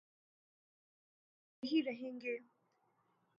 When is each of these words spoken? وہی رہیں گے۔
وہی 1.63 1.81
رہیں 1.83 2.19
گے۔ 2.21 2.37